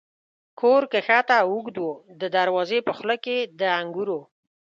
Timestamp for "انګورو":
3.79-4.19